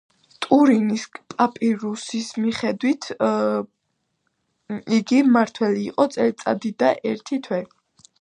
[0.43, 1.01] ტურინის
[1.33, 3.07] პაპირუსის მიხედვით
[5.01, 7.61] იგი მმართველი იყო წელიწადი და ერთი თვე.